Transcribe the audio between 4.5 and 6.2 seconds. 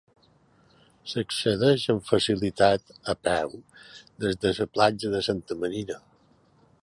la platja de Santa Marina.